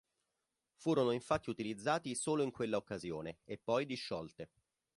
[0.77, 4.49] Furono infatti utilizzati solo in quella occasione, e poi disciolte.